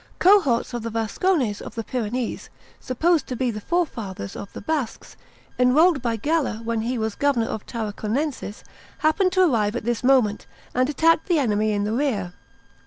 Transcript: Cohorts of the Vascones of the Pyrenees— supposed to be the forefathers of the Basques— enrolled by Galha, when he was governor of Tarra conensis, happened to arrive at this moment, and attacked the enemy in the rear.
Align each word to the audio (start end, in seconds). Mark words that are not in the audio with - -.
Cohorts 0.17 0.73
of 0.73 0.81
the 0.81 0.89
Vascones 0.89 1.61
of 1.61 1.75
the 1.75 1.83
Pyrenees— 1.83 2.49
supposed 2.89 3.27
to 3.27 3.35
be 3.35 3.51
the 3.51 3.61
forefathers 3.61 4.35
of 4.35 4.51
the 4.51 4.59
Basques— 4.59 5.15
enrolled 5.59 6.01
by 6.01 6.17
Galha, 6.17 6.63
when 6.63 6.81
he 6.81 6.97
was 6.97 7.13
governor 7.13 7.45
of 7.45 7.67
Tarra 7.67 7.93
conensis, 7.93 8.63
happened 8.97 9.31
to 9.33 9.43
arrive 9.43 9.75
at 9.75 9.85
this 9.85 10.03
moment, 10.03 10.47
and 10.73 10.89
attacked 10.89 11.27
the 11.27 11.37
enemy 11.37 11.71
in 11.71 11.83
the 11.83 11.93
rear. 11.93 12.33